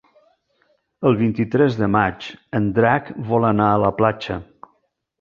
[1.09, 4.43] El vint-i-tres de maig en Drac vol anar a la platja.